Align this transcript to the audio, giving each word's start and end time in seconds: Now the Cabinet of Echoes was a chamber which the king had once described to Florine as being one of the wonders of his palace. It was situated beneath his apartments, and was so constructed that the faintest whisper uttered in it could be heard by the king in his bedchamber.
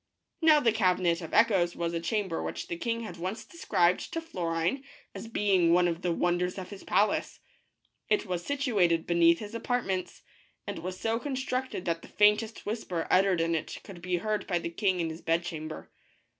Now 0.41 0.59
the 0.59 0.71
Cabinet 0.71 1.21
of 1.21 1.31
Echoes 1.31 1.75
was 1.75 1.93
a 1.93 1.99
chamber 1.99 2.41
which 2.41 2.69
the 2.69 2.75
king 2.75 3.01
had 3.01 3.17
once 3.17 3.45
described 3.45 4.11
to 4.13 4.19
Florine 4.19 4.83
as 5.13 5.27
being 5.27 5.73
one 5.73 5.87
of 5.87 6.01
the 6.01 6.11
wonders 6.11 6.57
of 6.57 6.71
his 6.71 6.83
palace. 6.83 7.39
It 8.09 8.25
was 8.25 8.43
situated 8.43 9.05
beneath 9.05 9.37
his 9.37 9.53
apartments, 9.53 10.23
and 10.65 10.79
was 10.79 10.99
so 10.99 11.19
constructed 11.19 11.85
that 11.85 12.01
the 12.01 12.07
faintest 12.07 12.65
whisper 12.65 13.05
uttered 13.11 13.41
in 13.41 13.53
it 13.53 13.77
could 13.83 14.01
be 14.01 14.15
heard 14.17 14.47
by 14.47 14.57
the 14.57 14.71
king 14.71 14.99
in 14.99 15.11
his 15.11 15.21
bedchamber. 15.21 15.91